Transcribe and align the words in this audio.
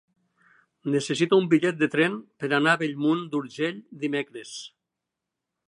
Necessito 0.93 1.37
un 1.41 1.49
bitllet 1.51 1.77
de 1.83 1.89
tren 1.95 2.17
per 2.43 2.49
anar 2.59 2.73
a 2.75 2.81
Bellmunt 2.85 3.23
d'Urgell 3.35 3.79
dimecres. 4.05 4.59